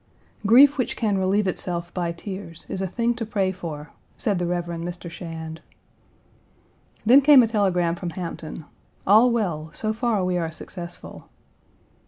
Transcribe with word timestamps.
"Grief 0.47 0.79
which 0.79 0.95
can 0.97 1.19
relieve 1.19 1.45
itself 1.47 1.93
by 1.93 2.11
tears 2.11 2.65
is 2.67 2.81
a 2.81 2.87
thing 2.87 3.13
to 3.13 3.23
pray 3.23 3.51
for," 3.51 3.91
said 4.17 4.39
the 4.39 4.47
Rev. 4.47 4.65
Mr. 4.65 5.11
Shand. 5.11 5.61
Then 7.05 7.21
came 7.21 7.43
a 7.43 7.47
telegram 7.47 7.93
from 7.93 8.09
Hampton, 8.09 8.65
"All 9.05 9.29
well; 9.29 9.69
so 9.75 9.93
far 9.93 10.25
we 10.25 10.39
are 10.39 10.51
successful." 10.51 11.29